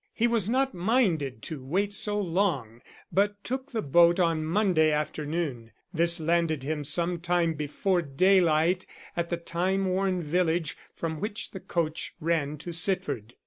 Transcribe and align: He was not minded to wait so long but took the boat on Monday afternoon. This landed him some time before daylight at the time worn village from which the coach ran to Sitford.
He 0.15 0.25
was 0.27 0.49
not 0.49 0.73
minded 0.73 1.43
to 1.43 1.63
wait 1.63 1.93
so 1.93 2.19
long 2.19 2.81
but 3.11 3.35
took 3.43 3.71
the 3.71 3.83
boat 3.83 4.19
on 4.19 4.43
Monday 4.43 4.91
afternoon. 4.91 5.69
This 5.93 6.19
landed 6.19 6.63
him 6.63 6.83
some 6.83 7.19
time 7.19 7.53
before 7.53 8.01
daylight 8.01 8.87
at 9.15 9.29
the 9.29 9.37
time 9.37 9.85
worn 9.85 10.23
village 10.23 10.75
from 10.95 11.19
which 11.19 11.51
the 11.51 11.59
coach 11.59 12.15
ran 12.19 12.57
to 12.57 12.73
Sitford. 12.73 13.35